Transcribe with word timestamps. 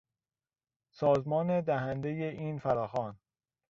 سازمان 0.93 1.61
دهندهی 1.61 2.23
این 2.23 2.59
فراخوان 2.59 3.19